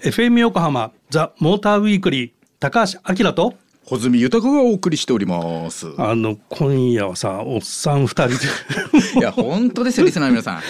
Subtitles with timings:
[0.00, 3.52] FM 横浜ザ・モーターウィークリー高橋明と
[3.86, 5.92] 穂積豊がお送りしております。
[5.98, 8.34] あの今夜はさおっさん二人
[9.20, 10.62] いや本当ですよ リスナーの皆さ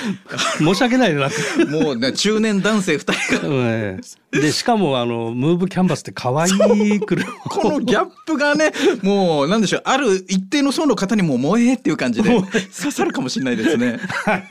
[0.59, 1.29] で申し訳ないねな。
[1.71, 3.41] もうね中年男性二人が。
[3.71, 4.01] え
[4.33, 4.41] え。
[4.41, 8.73] でしかもあのムーブキャンバスって可愛い車このギャップがね
[9.03, 14.01] もうなんでしょうある一定の層の方にも萌えっていう感じで刺さるかもしれないですね。
[14.25, 14.45] はい。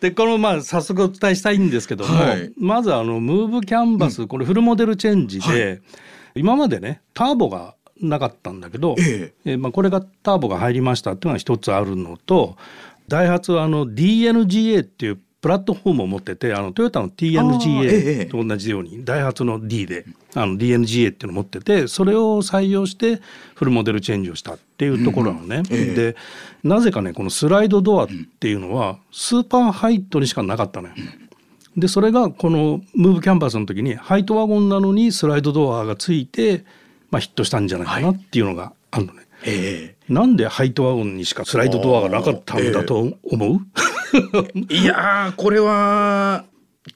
[0.00, 2.50] でこのまあ早速お伝えしたいんですけども、はい。
[2.56, 5.82] まずあのムーブキャンバス、これフルモデルチェンジで、
[6.36, 12.56] 今までねターボがなかったんだけど、ええまあ、これがターボが入りましたっていうのが一つあるのと
[13.08, 20.04] ダイハツはあの DNGA っていうプラットフォームを持っててあのトヨタの TNGA と同じように、ダイハツの D で
[20.34, 23.20] あの DNGA っていうのを持っててそれを採用して
[23.54, 25.62] フルモデルチェンジをしたっていうところなのね。
[25.70, 26.16] ええで
[26.64, 28.08] なぜかねこのスライドドアっ
[28.40, 30.94] ていうのはスーパーハイトにしかなかったのよ。
[31.76, 36.64] でそれがこのムーブキャンバスの時にハイトワゴンなのにスライドドアがついて、
[37.10, 39.22] まあ、ヒットしたんじゃないかなっていうのがあるのね。
[39.44, 39.96] え。
[40.08, 43.58] なんでハイトワゴンにしかスライドドアがなかったんだと思う、
[44.70, 46.44] えいやーこれは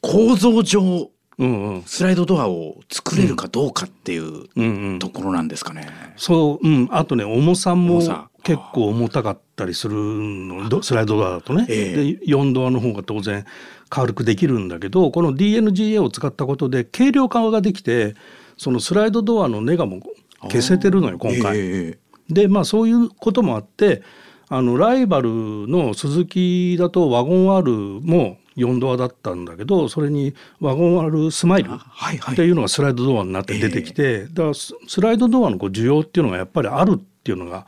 [0.01, 1.83] 構造上うんうん。
[1.85, 5.89] スライドドアを作れるかどうかっていうところなんですかね。
[6.17, 8.01] そう、うん、あとね重さも
[8.43, 10.69] 結構重たかったりするの。
[10.69, 13.47] どスライドドアだとね、えで4ドアの方が当然
[13.91, 18.15] 軽くできるんだけどこの DNGA を使ったことで軽量化ができて
[18.57, 20.01] そのスライドドアのネガも
[20.43, 21.59] 消せてるのよ今回。
[21.59, 24.03] えでまあそういうこともあって
[24.49, 25.29] あのライバル
[25.67, 37.67] のスズキだとワゴン R も4ドアだったんだけどそれにワゴン R スマイルっていうのがスライドドアになって出てきて、だからススライドドアのこう需要っていうのがやっぱりあるっていうのが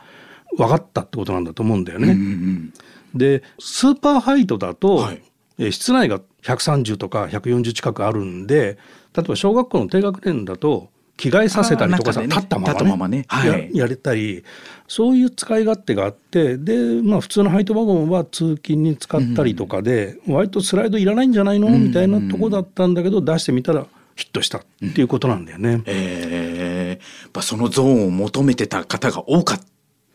[0.57, 2.12] 分かったってことなんだと思うんだよね。
[2.12, 2.73] うんうん
[3.14, 5.17] でスーパーハイトだと、はい。
[5.17, 8.78] えー室内が130とか140近くあるんで
[9.14, 12.27] 例えば小学校の低学年だと着替えさせたりとかさ、ね。
[12.27, 13.18] 立ったままね。
[13.18, 13.24] ね。
[13.29, 13.70] はい。
[13.74, 14.42] ややれたり
[14.89, 21.69] そういう使い勝手があってで、まあ、普通のハイトワゴンは通勤に使ったりとかで、割とスライドいらないんじゃないの？
[21.69, 21.84] うん。
[21.84, 23.86] みたいなとこだったんだけど出してみたら
[24.17, 24.61] ヒットしたっ
[24.95, 25.83] ていうことなんだよね。
[25.84, 27.02] えー。
[27.02, 29.61] やっぱそのゾーンを求めてた方が多かっ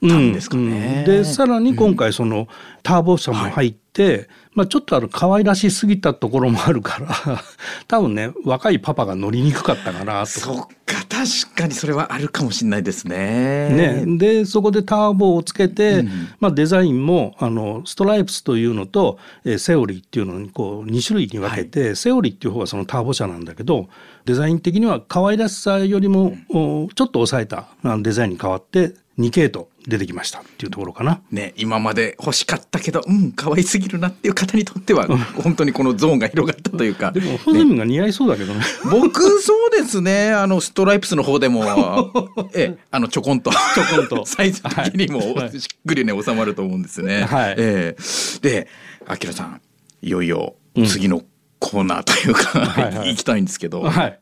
[0.02, 1.06] たんですかね。
[1.08, 1.14] うん。
[1.14, 2.48] でさらに今回その
[2.84, 7.44] ターボ車も入って、まあ、ちょっとある可愛らしすぎたところもあるから
[7.88, 10.26] 多分ね若いパパが乗りにくかったかなと。
[10.26, 13.70] そっか確かにそれはあるかもしれないですね。
[14.06, 16.10] ね、でそこでターボをつけて、うん。
[16.40, 23.90] まあ、デザインもあのストライプスというのと、えーセオリーっていうのにこう2種類に分けて、セオリーっていう方がそのターボ車なんだけど
[24.26, 27.68] デザイン的には可愛らしさよりも、おちょっと抑えた
[28.02, 31.22] デザインに変わって2系統出てきましたっていうところかな。
[31.32, 35.08] ね今まで欲しかったけどうん可愛すぎるなっていう方にとっては
[35.42, 37.12] 本当にこのゾーンが広がったというか。
[37.12, 38.62] でもホズミが似合いそうだけどね。
[38.92, 40.34] 僕そうですね。
[40.34, 41.64] あのストライプスの方でも
[42.54, 43.50] ええあのちょこんと。
[43.50, 43.58] ちょ
[43.96, 44.26] こんと。
[44.28, 45.60] サイズ的にもはい。
[45.60, 47.24] しっくりね収まると思うんですね。
[47.24, 47.56] はい。
[47.58, 48.40] ええ。
[48.42, 48.68] で
[49.08, 49.62] あきらさん
[50.02, 50.56] いよいよ
[50.86, 51.24] 次の
[51.60, 53.10] コーナーというか、い。
[53.10, 54.20] 行きたいんですけど、はい。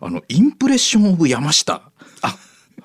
[0.00, 1.82] あのインプレッションオブ山下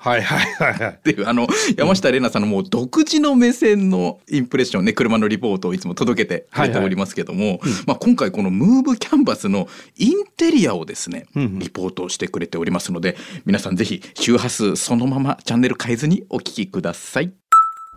[0.04, 0.88] はいはいはいはい。
[0.90, 0.98] っ。
[0.98, 1.46] ていうあの
[1.78, 9.66] 山下玲奈さんのもう独自の目線のインプレッションね車のリポートをいつも届けてくれておりますけども、まあ、今回このムーブキャンバスの
[9.96, 13.16] インテリアをですねリポートをしてくれておりますので
[13.46, 17.32] 皆さんぜひ周波数そのままチャンネル変えずにお聞きください。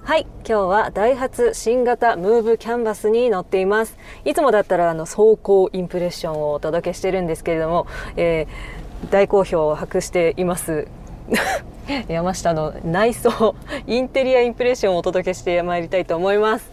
[0.03, 3.97] はい今日はダイハツ新型ムーブキャンバスに乗っています。
[4.23, 10.87] いつもだったらあの走行インプレッションをお届けしてるんですけれども、えー大好評を博しています
[12.07, 13.55] 山下の内装
[13.85, 16.69] インテリアインプレッションをお届けしてまいりたいと思います。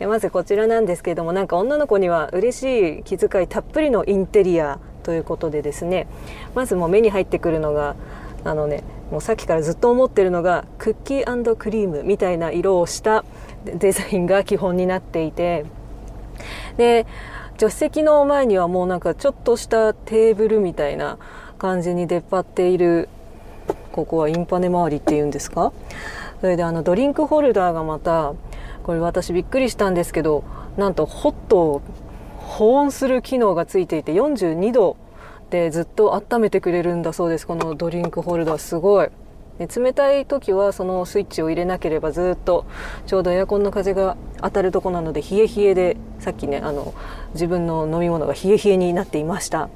[0.00, 6.06] まずこちらなんですけれどもなんか女の子には嬉しい気遣いたっぷりのインテリアということでですね。
[6.54, 7.96] まずもう目に入ってくるのが
[8.44, 13.24] あのねもうさっきからずっと思ってるのがクッキークリームみたいな色をした
[13.64, 15.66] デザインが基本になっていて。
[16.76, 17.06] で
[17.58, 21.18] 助手席の前にはもうなんかちょっとしたテーブルみたいな
[21.58, 23.10] 感じに出っ張っている
[24.00, 25.72] ここはインパネ周りっていうんですか？
[26.40, 28.32] それであのドリンクホルダーがまた
[28.82, 30.42] これ私びっくりしたんですけど
[30.78, 31.82] なんとホットを
[32.38, 34.96] 保温する機能がついていて42度
[35.50, 37.46] でずっと温めてくれるんだそうです。
[37.46, 39.08] このドリンクホルダーすごい。
[39.58, 42.64] で冷たい時はそのスイッチを入れなければずっと
[43.04, 46.94] ちょうどエアコンの風が当たるとこなので冷え冷えでさっきねあの
[47.34, 49.68] 自分の飲み物が冷え冷えになっていました。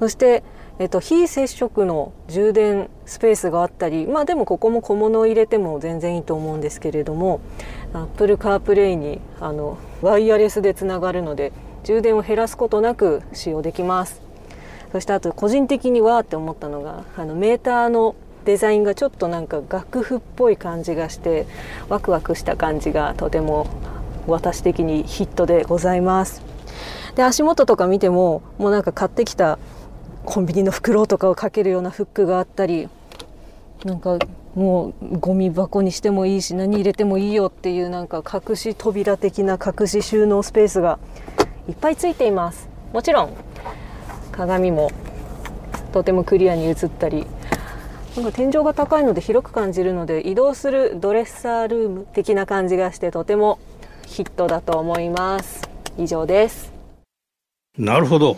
[0.00, 0.42] そして、
[0.78, 7.40] えっと、非接触の充電スペースがあったりまあでもここも小物を入れても全然いいと思うんですけれども
[7.92, 11.52] Apple CarPlay にあのワイヤレスでつながるので
[11.84, 14.20] 充電を減らすことなく使用できます。
[14.90, 21.46] そしてあと個人的にはって思ったのがあのメーターのデザインがちょっとなんか楽譜っぽい感じがして
[21.88, 23.66] ワクワクした感じがとても
[24.26, 26.42] 私的にヒットでございます。
[27.16, 29.58] で足元とか見てももうなんか買ってきた
[30.24, 32.88] コンビニの袋とかをかけるようなフックがあったり
[33.84, 34.18] なんか
[34.54, 40.98] もうゴミ箱にしてもいいし何入れてもいいよっていうなんか隠し扉的な隠し収納スペースが
[41.68, 42.68] いっぱいついています。
[42.92, 43.36] もちろん
[44.32, 44.90] 鏡も
[45.92, 47.26] とてもクリアに映ったり
[48.16, 53.58] なんか天井が高いので広く感じるので移動するドレッサールーム的な感じがしてとても
[54.06, 55.68] ヒットだと思います。
[55.98, 56.72] 以上です。
[57.76, 58.36] なるほど。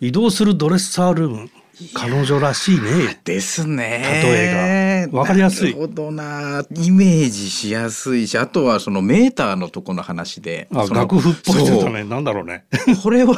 [0.00, 1.50] 移動するドレッサールーム
[1.92, 3.20] 彼女らしいね。
[3.24, 4.22] ですね。
[4.24, 5.74] 例えがわかりやすい。
[5.74, 6.64] なるほどな。
[6.70, 10.68] イメージしやすいし、あとはそのメーターのとこの話で。
[10.74, 12.04] あ、楽譜っぽいですね。
[12.04, 12.64] なんだろうね。
[13.02, 13.36] これは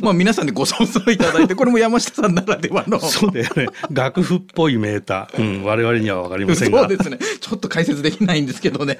[0.00, 2.98] まあ皆さんでご想像いただいて、これも山下さんならではの。
[3.00, 3.66] そうだよね。
[3.90, 5.58] 楽譜っぽいメーター。
[5.58, 6.80] うん、我々にはわかりませんが。
[6.80, 7.18] そうですね。
[7.38, 8.98] ちょっと解説できないんですけどね。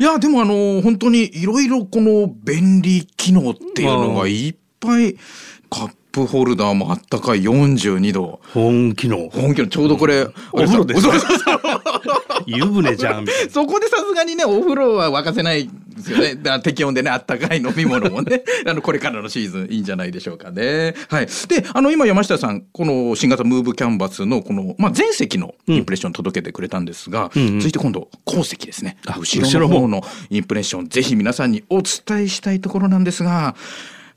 [0.00, 5.16] いや、でもあの、本当にいろいろこの便利機能っていうのがいっぱい、
[5.72, 8.40] カップホルダーもあったかい42度。
[8.52, 9.30] 本気の。
[9.30, 11.06] 本気の、ちょうどこれ、お風呂です。
[12.46, 13.26] 湯船じゃん。
[13.50, 16.34] そこでさすがにね、お風呂は沸かせないですよね。
[16.34, 20.94] だ適温でね、あったかい飲み物もね、 あの、これからのシーズンいいんじゃないでしょうかね。
[21.08, 21.26] はい。
[21.48, 28.96] で、あの、今山下さん、この新型ムーブキャンバスの、この、まあ、全席のインプレッション届けてくれたんですが、うん続いて今度、後席ですね。
[29.06, 33.54] 後ろの方のインプレッション、ぜひ皆さんにお伝えしたいところなんですが、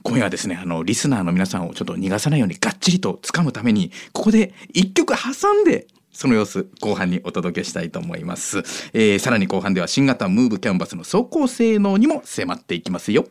[0.05, 8.59] 今夜はですね、あの、リスナーの皆さんをちょっと逃がさないようにがっちりと掴むために、ここで一曲挟んで、その様子、後半にお届けしたいと思います。
[8.93, 13.25] えー、さらに後半では新型ムーブキャンバスの走行性能にも迫っていきますよ。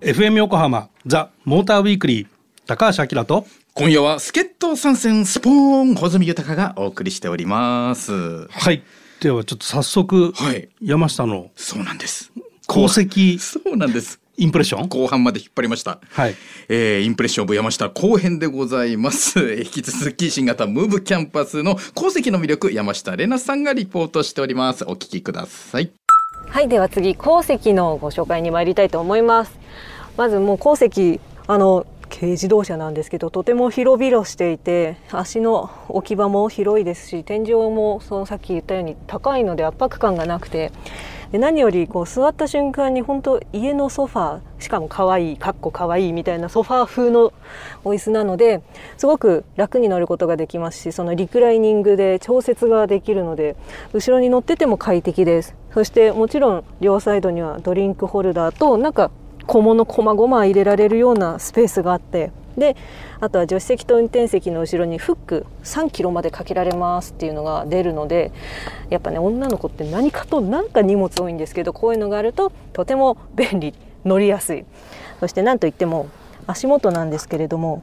[0.00, 2.26] FM 横浜ザ・モーターウィークリー
[2.66, 3.44] 高橋明と
[3.74, 5.52] 今夜は助っ人参戦スポー
[5.82, 8.82] ン穂積豊がお送りしておりますはい
[9.20, 12.32] ではちょっと早速、はい、山下のそうなんです
[12.68, 14.88] 功績そうなんですインプレッション？
[14.88, 15.98] 後半まで引っ張りました。
[16.10, 16.34] はい。
[16.68, 19.40] えー、インプレッションオブ山下後編でございます。
[19.56, 24.84] 引き続き新型ムーブキャンパスの功績の魅力、山下玲奈さんがリポートしております。
[24.84, 25.90] お聞きください。
[26.48, 29.52] はい、では次、功績のご紹介に参りたいと思います。
[30.18, 40.70] まずもう功績、あの、軽自動車なんですけどとても広々していて足の置き場も広いですし天井もそのさっき言ったように高いので圧迫感がなくて
[41.32, 47.32] で何よりこう座った瞬間に本当家のソファーしかも可愛いかっこ可愛いみたいなソファー風の
[47.84, 48.62] お椅子なので
[48.96, 53.56] すごく楽に乗ることができますしそのリクライニングで調節ができるので
[53.92, 55.54] 後ろに乗ってても快適です。
[55.72, 59.10] そしてもちろん両サイドにはドリンクホルダーとなんか
[59.46, 62.76] 小物細々入れられるようなスペースがあってで
[63.20, 68.32] あとは助手席と運転席の後ろにフック3キロまでかけられますっていうのが出るので
[68.90, 73.74] やっぱね女の子って何かと何か荷物多いんですけどこういうのがあるととても便利
[74.04, 74.64] 乗りやすい。
[75.20, 76.08] そして何といっても
[76.46, 77.82] 足元なんですけれども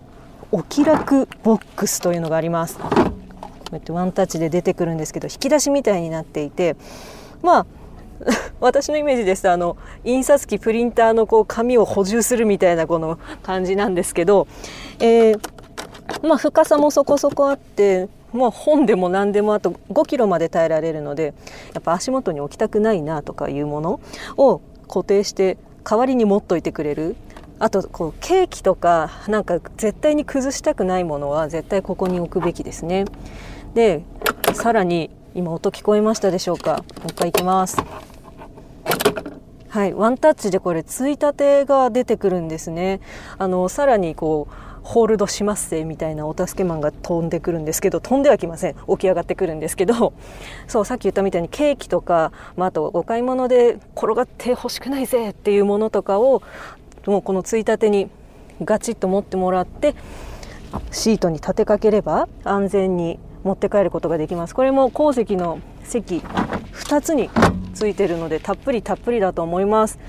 [0.52, 2.78] お気楽ボックスというのがあります。
[2.78, 2.88] こ
[3.72, 6.76] うやってワンタッチで出てくるんですけど引き出しみたいになっていて
[7.42, 7.66] まあ
[8.60, 14.48] 私のイメージですとあの印刷機プリンターのこう紙を補充するみたいなこの感じなんですけど、
[15.00, 15.40] えー、
[16.28, 21.34] まあ、深さもそこそこあってもう本でも何でもあと5キロまで耐えられるので
[21.74, 24.00] やっぱ足元に置きたくないなとかいうもの
[24.38, 27.16] を固定して代わりに持っといてくれる。
[27.60, 33.06] あとこうケーキとかなんか絶対に崩したくないものは絶対ここに置くべきですね。
[33.74, 34.04] で
[34.54, 36.84] さらに今音聞こえましたでしょうか？
[37.02, 37.78] もう一回いきます。
[39.74, 43.00] はい、ワンタッチでこれついたてが出てくるんですね。
[43.40, 44.54] あのさらにこう
[44.84, 48.76] ホールドしますせみたいなお助けマンが飛んでくるんですけど飛んではきません。
[48.88, 50.14] 起き上がってくるんですけど。
[50.68, 56.44] そうさっき言ったみたいにケーキとか、まあ、あとお買い物で転がって欲しくないぜっていうものとかを
[57.08, 58.12] もうこのついたてに
[58.64, 59.96] ガチッと持ってもらって
[60.92, 64.56] シートに立てかければ安全に持って帰ることができます。
[64.56, 66.18] これも鉱石の席
[66.74, 67.30] 2つに
[67.74, 70.00] ついてるのでたっぷりたっぷりだと思います。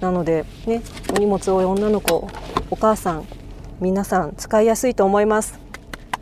[0.00, 2.28] なのでねお荷物多い女の子
[2.70, 3.26] お母さん
[3.80, 5.58] 皆さん使いやすいと思います。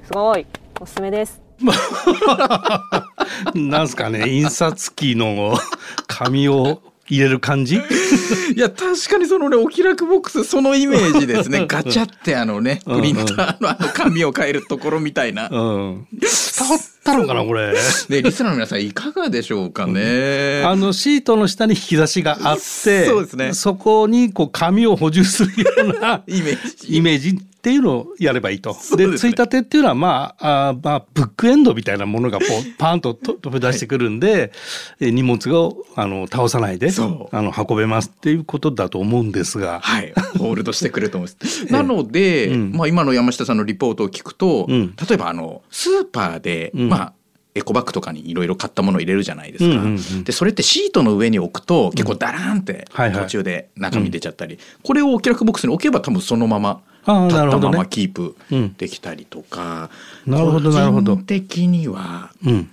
[0.05, 0.47] すごい。
[0.81, 1.43] おすすめです。
[3.55, 5.59] なんすかね印刷機の
[6.07, 7.77] 紙を入れる感じ？
[8.57, 15.49] いや確かにそのねお気楽ボックスそのイメージですね ガチャってあのねプリンターのあの紙を変えるところみたいな。
[15.51, 17.75] うん、伝わったのかなこれ。
[18.09, 20.63] で リスナーの皆さんいかがでしょうかね。
[20.65, 26.97] あのシートの下に引き出しがあってそうですねそこにこう紙を補充するようなイメージ。
[26.97, 27.39] イメージ？
[27.59, 28.73] っていうのをやればいいと。
[28.73, 29.07] ですね。
[29.09, 32.49] でついたてっていうのはまああーまあブックエンドみたいなものがこう
[32.79, 34.53] パーンとと飛び出してくるんで、
[35.01, 36.91] え荷物をあの倒さないで
[37.33, 39.81] あの運べますっていうことだと思うんですが。
[39.83, 41.67] はい、ホールドしてくると思います。
[41.73, 42.73] なので、うん。
[42.73, 44.95] まあ今の山下さんのリポートを聞くと、うん。
[44.97, 46.89] 例えばあのスーパーで、うん。
[46.89, 47.13] まあ
[47.59, 53.23] エコバッグとかにいろいろ買ったものを入れるじゃないですか、うんうんうんでそれってシートの上に置くと結構ダラーンってはいはい。
[53.25, 57.79] 途中で中身出ちゃったり、これをお気楽ボックスに置けば多分そのまま立ったまなるほどね。
[57.79, 58.75] まキープうん。
[58.75, 59.91] できたりとか、
[60.27, 61.17] なるほどなるほど。
[61.17, 62.71] 個人的にはうん。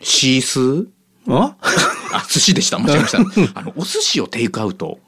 [0.00, 0.86] シースー？
[1.26, 1.56] あ？
[2.12, 2.78] あ寿司でした。
[2.78, 3.58] 間違えました。
[3.58, 4.98] あのお寿司をテイクアウト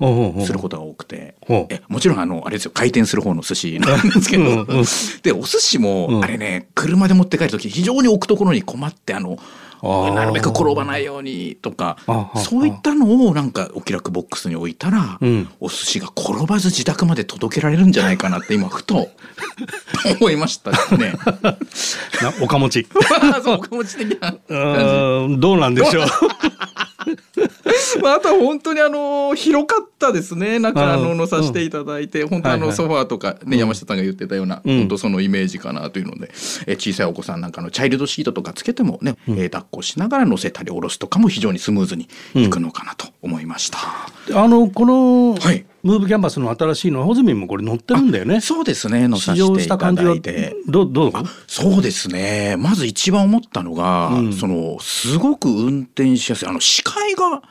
[0.44, 1.36] することが多くて。
[1.68, 2.70] えもちろんあのあれですよ。
[2.74, 4.84] 回転する方の寿司なんですけど、うんうん。
[5.22, 6.24] でお寿司も、うん。
[6.24, 9.38] あれね車で持って帰る時非常に置くところに困ってあの
[9.82, 11.96] なるべく転ばないようにとか
[12.36, 19.08] そういったのをなんかお気楽ボックスに置いたら、うんお寿司が転ばず自宅まで届けられるんじゃないかなって今ふと
[20.20, 21.14] 思いましたね。
[22.22, 22.86] な岡持ち。
[23.42, 24.34] そう気持ち的な
[25.38, 26.06] どうなんでしょう。
[27.06, 28.00] じ。
[28.02, 30.58] まあ、あとは本当にあの広かったですね。
[30.58, 34.78] 中あのうん乗させていただいて、本当あのソファーとかね、山下さんが言ってたような、うん。
[34.80, 36.30] 本当そのイメージかなというので、
[36.66, 43.78] え小さいお子さんなんかのチャイルドシートとかつけてもね、えー抱っこしながら乗せたり下ろすとかも非常にスムーズにいくのかなと思いました。
[44.34, 48.40] あのこのはいムーブキャンバスの新しいのはホズミンもこれ乗ってるんだよね。
[48.40, 49.08] そうですね。
[49.16, 50.56] 試乗した感じはだいて。
[50.66, 52.56] どうどうあそうですね。
[52.58, 54.32] まず一番思ったのが、うん。
[54.32, 56.48] そのすごく運転しやすい。
[56.48, 57.42] あの視界が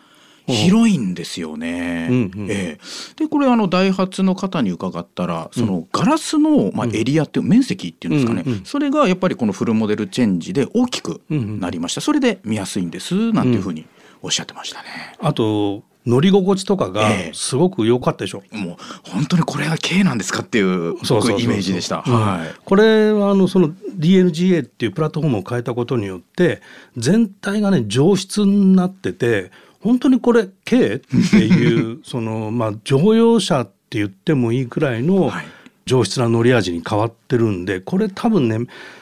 [0.48, 2.08] 広いんですよね。
[2.12, 2.51] うんうん。
[2.51, 2.80] ええ。
[3.15, 13.32] でこれあのダイハツの方に伺ったらそのガラスの、まあ、エリアっていう面積っていうんですかね、うんうんそれがやっぱりこのフルモデルチェンジで大きくなりました、それで見やすいんです。
[13.32, 13.86] なんていうふうに
[14.22, 15.15] おっしゃってましたね。
[15.20, 18.43] あと乗り心地とかがええすごく良かったでしょ。
[18.51, 18.75] もう
[19.09, 22.03] 本当にこれが K なんですかっていうイメージでした。
[22.05, 26.62] うんはいこれはあのその DLGA っていうプラットフォームを変えたことによって
[26.97, 35.45] 全体がね上質になってて本当にこれ K っていう そのまあ乗用車って言ってもいいくらいのはい
[35.85, 38.57] 上質な乗り味に変わってるんでこれ多分ね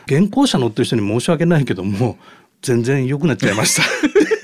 [0.06, 2.18] 現行車乗ってる人に申し訳ないけども
[2.62, 3.84] 全然良くなっちゃいました。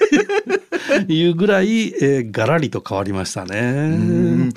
[1.07, 4.51] いうぐらい、えー、ガラリと変わりましたね。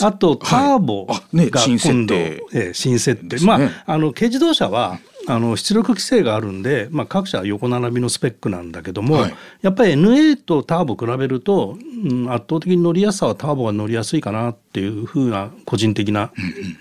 [0.00, 3.46] あとターボあねが新設今度、定えー新設定、ね。
[3.46, 9.34] まああの軽自動車はあの出力規制があるんで、まあ、各社横並びのスペックなんだけども、はい。
[9.62, 16.30] やっぱり NA とターボ比べると、うん、圧倒的に乗りやすさはターボが乗りやすいかなっていうふうな個人的な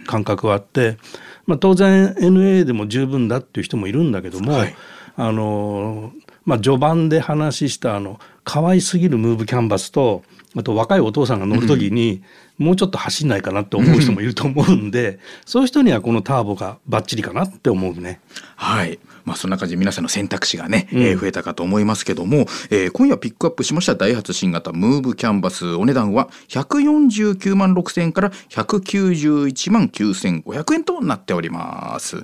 [0.06, 0.98] 感覚があって、
[1.46, 4.76] まあ、当然 NA でも十分だっていう人もいるんだけども、はい。
[5.16, 6.12] あの
[6.46, 10.24] まあ、序盤で話したあの可愛すぎるムーブキャンバスと
[10.56, 12.22] あと若いお父さんが乗る時に、
[12.60, 18.20] もうちょっと走んないかなって思う人もいると思うんで、そういう人にはこのターボがバッチリかなって思うね。
[18.56, 19.00] はい。
[19.26, 32.24] まあそんな感じで皆さんの選択肢がね、うんえー増えたかと思いますけども、えー今夜ピックアップしましたダイハツ新型ムーブキャンバスお値段は149万6千円から191万9500円となっております。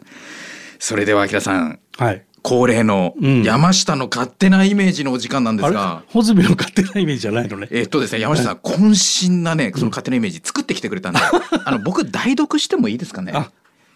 [0.77, 2.23] それでは、あきらさん、はい。
[2.49, 3.43] 恒例のうん。
[3.43, 7.67] 山下の勝手なイメージのお時間なんですが、ホズミの勝手なイメージじゃないのね。
[7.71, 11.19] えーっとですね、山下さん、渾身なね、その勝手なイメージ作ってきてくれたんで、
[11.65, 13.31] あの、僕、代読してもいいですかね？
[13.35, 13.51] あ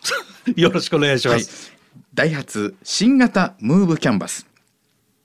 [0.56, 1.44] よろしくお願いしまはい。
[1.44, 1.72] す。、
[2.14, 4.46] ダイハツ新型ムーブキャンバス。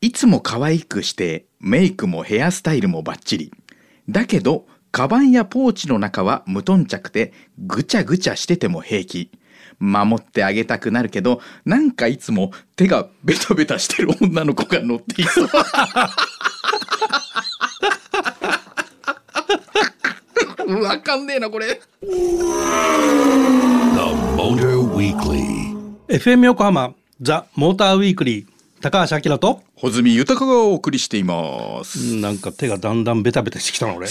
[0.01, 3.53] いつも可愛くしてメイクもヘアスタイルもバッチリ。
[4.09, 9.31] だけどカバンやポーチの中は無頓着でぐちゃぐちゃしてても平気
[9.79, 15.49] 守ってあげたくなるけどなんかいつも手がベタベタしてる女の子が乗っていそう。
[20.83, 21.81] わかんねえなこれ。
[22.03, 22.07] The
[24.37, 25.75] Motor Weekly.
[26.09, 34.09] FM 横浜ザ・モーターウィークリー高橋明と穂積豊がお送りしていますなんか手がだんだんベタベタしてきたの俺。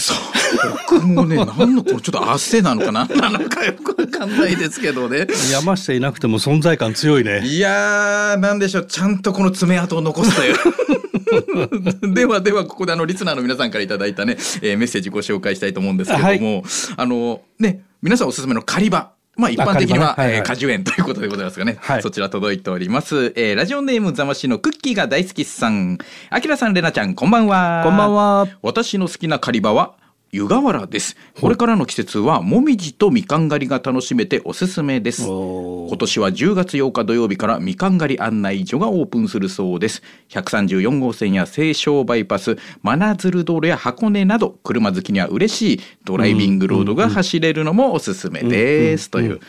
[0.88, 5.26] 僕もね、 何のこのちょっと汗なのかな、 なのかよくわかんないですけどね。
[5.50, 7.46] 山下いなくても存在感強いね。
[7.46, 12.14] いやー、なんでしょう、ちゃんとこの爪痕を残すという。
[12.14, 16.62] ではでは、ここであの、リスナーの皆さんからいただいたね、えーメッセージご紹介したいと思うんですけれども、
[16.96, 19.17] あの、ね、皆さんおすすめの狩り場。
[19.38, 23.32] まあ一般的には、ねはいはいえー果樹園ということでございますがね、はいそちら届いております。
[23.36, 27.82] えーラジオネームざましのクッキーが大好きさん、あきらさん、れなちゃん、こんばんは。
[27.84, 28.48] こんばんは。
[28.62, 29.94] 私の好きな狩り場は
[30.30, 31.16] 湯河原です。
[31.40, 35.22] これからの季節はもみじとみかん狩りが楽しめておすすめです。
[35.22, 40.02] 今年は10月8日土曜日からみかん狩り案内所がオープンするそうです。
[40.28, 49.10] 134号線や西湘バイパス真鶴道路や箱根など車好きには嬉しいドライビングロードが走れるのもおすすめです。
[49.10, 49.40] という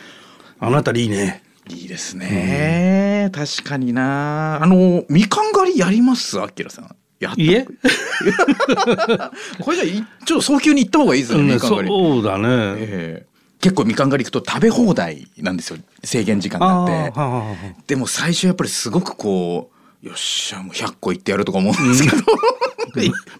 [0.59, 1.43] あなたいいね。
[1.69, 3.29] いいですね。
[3.33, 4.63] 確かにな。
[4.63, 6.41] あのみかん狩りやります？
[6.41, 7.65] あきらさんやいえ、
[9.61, 11.88] これじゃいちょっと早急に行った方がいいですよね、みかん狩り。
[11.88, 12.47] そうだね。
[12.47, 13.29] ええ。
[13.61, 16.88] 結構みかん狩り行くと食べ放題なんですよ制限時間があっ
[17.85, 19.69] てでも最初やっぱりすごくこ
[20.01, 22.23] うよっしゃもう100個いってやるとか思うんですけど、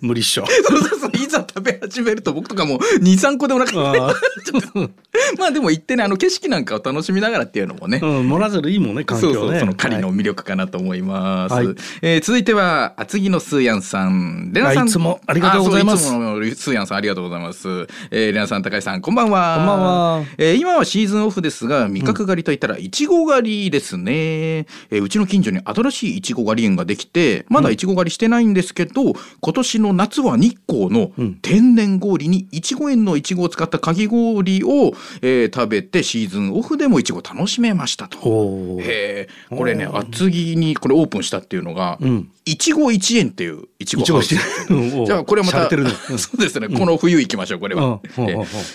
[0.02, 0.46] 無理っしょ。
[0.46, 4.16] そうそうそういざ食べ始めると僕とかも23個でもなかったあ。
[5.38, 9.34] まあでも行ってねあの景色なんかを楽しみながらっていうのもね、ーうん、モラゼルいいもんね、環境ね。
[9.34, 11.68] そうそうその狩りのはい魅力かなと思います、はい。
[12.02, 14.52] えー続いては厚木のスーヤンさん。
[14.54, 14.84] レナさん。
[14.84, 16.06] あいつもありがとうございます。
[16.06, 19.56] いつものスーヤンさんありがとうございます、えー、レナさん高橋さんこんばんは。
[19.58, 20.24] こんばんは。
[20.38, 38.18] えー今はシーズンオフですが味覚狩りといったらいちご狩りですね、えーうちの近所に新しいいちご狩り園ができてまだいちご狩りしてないんですけど、今年の夏は日光の天然氷にいちご園のいちごを使ったかき氷を、えー食べてシーズンオフでもいちご楽しめましたと。
[38.20, 42.30] これね厚木にこれオープンしたっていうのがん。
[42.46, 45.70] いちご一円っていういちごハウスじゃあこれはまた
[46.18, 46.68] そうですね。
[46.70, 47.60] この冬行きましょう。
[47.60, 48.00] これは。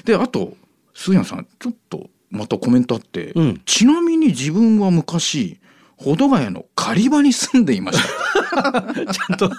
[0.04, 0.56] であと
[0.94, 3.60] スーヤンさんちょっとまたコメントあって、うん。
[3.64, 5.58] ちなみに自分は昔
[5.96, 8.34] 保土ヶ谷の狩り場に住んでいました。
[9.12, 9.50] ちゃんと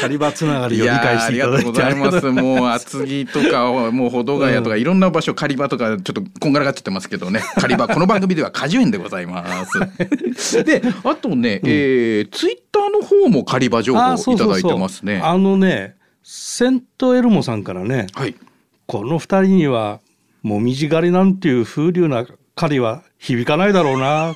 [0.00, 2.26] カリバつながりを理解していただいてありがとうございます。
[2.26, 10.64] もう厚木とかもう保土ヶ谷とかいろんな場所狩り場とかちょっとこんがらがっちゃってますけどね 狩り場この番組では果樹園でございます。
[10.64, 15.20] であとね、えー、ツイッターの方も狩り場情報あそうそうそういただいてますね。
[15.22, 18.34] あのねセントエルモさんからねはい。
[18.86, 20.00] この二人には
[20.42, 22.26] もみじ狩りなんていう風流な
[22.56, 24.34] 狩りは響かないだろうな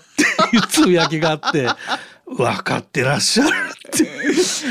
[0.54, 1.68] いうつぶやきがあって
[2.26, 4.08] 分かってらっしゃるって。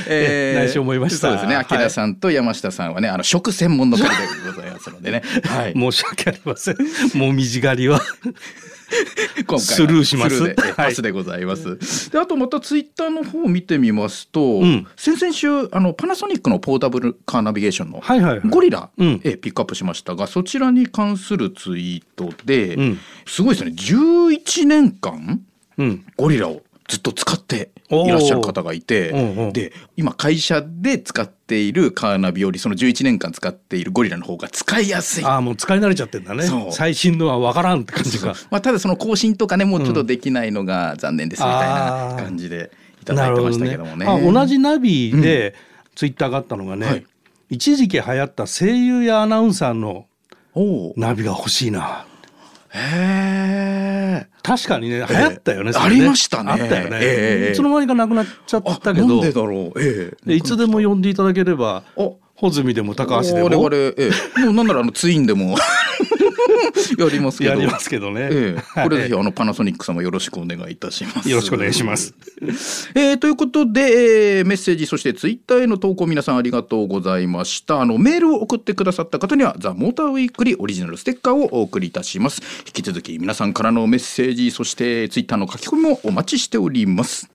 [0.08, 1.28] え 内緒思いました。
[1.28, 1.56] そうですね。
[1.56, 1.90] はい。
[1.90, 5.22] さんと山下さんはね、あの食専門の狩りでございますのでね。
[5.46, 5.74] はい。
[5.74, 6.78] 申し訳ありません。
[7.13, 8.02] もみじ狩りは。
[9.38, 10.43] 今回はスルーします。
[10.43, 10.74] でえはい。
[10.74, 12.12] パスでございます。
[12.12, 14.88] であとまたツイッターの方を見てみますと、ん。
[14.96, 18.41] 先々週あのパナソニックのポータブルカーナビゲーションのはいはいはい。
[18.46, 19.22] ゴリラ、うん。
[19.24, 23.00] えピックアップしましたがそちらに関するツイートで、うん。
[23.28, 23.74] すごいですね。
[23.76, 25.41] 11年間うん
[26.17, 35.25] ゴリラをずっと使っていらっしゃる方がいてうおうで今会社で使っているカーナビよりその11年間使っているゴリラの方が使いやすい。
[35.25, 36.43] ああもう使い慣れちゃってんだね。
[36.71, 38.36] 最新のは分からんって感じか。
[38.51, 44.05] まあ、ただその更新とかねもうちょっとできないのが残念ですみたいな感じでいただいてましたけどもね。
[44.05, 45.55] あ同じナビで
[45.95, 47.05] ツイッターがあったのがね、はい。
[47.49, 50.05] 一時期流行った声優やアナウンサーの
[50.97, 52.05] ナビが欲しいな。
[52.69, 53.53] へえ。
[54.43, 55.95] 確かにね流行ったよね,、ええそれね。
[55.97, 56.51] ありましたね。
[56.51, 59.08] あったよね、ええいつの間にかなくなっちゃっあたけど。
[59.08, 59.82] なんでだろう。
[59.82, 60.27] ええ。
[60.27, 63.95] でいつでも呼んでいただければお穂積でも高橋で我々もえ。
[64.38, 65.56] えもうなんならあのツインでも
[66.97, 67.51] やりますけど。
[67.51, 71.29] やりますけどね、ええ、はいこれぜひあのパナソニック様よろしくお願いいたします。
[71.29, 72.13] よろしくお願いします。
[72.95, 77.82] えーということで、えーメッセージそしてツイッターへの投稿皆さんありがとうございました。
[77.82, 82.41] あのメールを送ってくださった方にはザ・モーターウィークリーオリジナルステッカーをお送りいたします。
[82.65, 87.29] 引き続き皆さんからのメッセージそしてツイッターの書き込みもお待ちしております。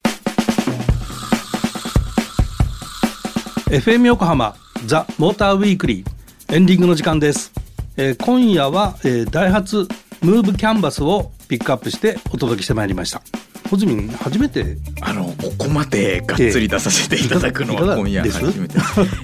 [3.70, 4.54] FM 横浜
[4.86, 7.52] ザ・モーターウィークリーエンディングの時間です、
[8.00, 9.88] えー今夜は、えーダイハツ
[10.22, 13.20] ムーブキャンバスをピックアップしてお届けしてまいりました。
[13.68, 14.76] 穂積初めて？
[15.00, 18.78] あのここまでがっつり出させていただくのは今夜初めて。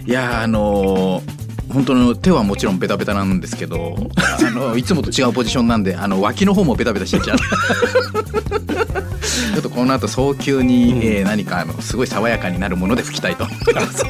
[0.07, 7.39] いやあのー本当の手はもちろんベタベタなんですけどあのいつもと違うポジションなんであの脇の方もベタベタしてちゃう
[9.55, 10.99] ちょっとこの後早急に、うん。
[11.03, 13.45] えー何かあのすごい爽やかになるもので拭きたいと。
[13.45, 14.05] 思います。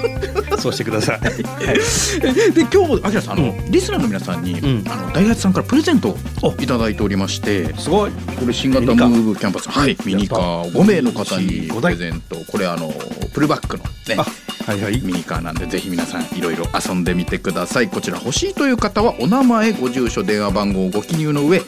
[0.60, 1.20] そうしてください。
[1.20, 4.84] で今日あきらさんあの、リスナーの皆さんに、ん。
[4.88, 7.74] あのダイハツさんからプレゼントをいただいておりまして。
[7.78, 8.10] すごい。
[8.10, 8.96] これ新型ムー。
[8.96, 9.68] ーブキャンパス。
[9.68, 9.96] はい。
[10.04, 12.36] ミニカー5名の方にプレゼント。
[12.50, 12.92] これあの
[13.32, 14.26] プルバックのねあ
[14.70, 15.00] はいはい。
[15.02, 17.88] ミニカーなんでぜひ皆さんいろいろ遊んでみてください。
[17.88, 21.62] こちら欲しいという方はお名前ご住所電話番号をご記入の上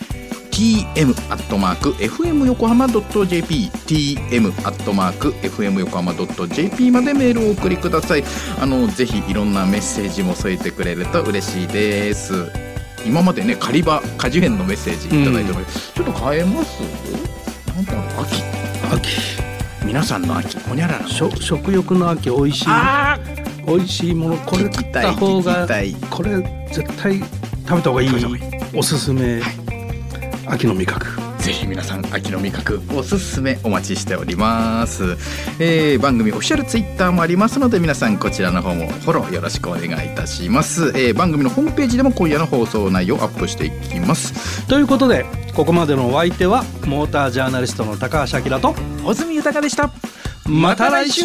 [0.56, 3.02] tm アットマーク fm 横浜アッ
[4.86, 8.24] トマーク fm 横浜 .jp までメールをお送りください。
[8.58, 12.50] あのぜひいろんなメッセージも添えてくれると嬉しいです。
[13.04, 16.80] 今までね狩り場果樹園のメッセージいただいております、ちょっと変えます？
[17.74, 18.42] なんだろう秋。
[18.94, 19.10] 秋。
[19.84, 20.58] 皆さんの秋。
[20.60, 22.30] ほにゃらら食欲の秋。
[22.30, 22.64] 美味しい。
[22.68, 23.18] あ
[23.66, 24.38] 美味しいもの。
[24.38, 25.68] これ食った方が
[26.08, 26.38] これ
[26.72, 28.10] 絶対食べた方がいい。
[28.74, 29.42] おすすめ、
[30.48, 31.06] 秋の味覚。
[31.38, 35.16] ぜひ皆さん秋の味覚おすすめお待ちしております、
[35.60, 44.66] えー番組オフィシャルツイッターもありますので皆さんこちらの方もフォローよろしくお願いいたします、えー番組のホームページでも今夜の放送内容をアップしていきます。
[44.66, 49.92] ということでここまでのお相手はモータージャーナリストの高橋明と小住豊でした。
[50.46, 51.22] また来週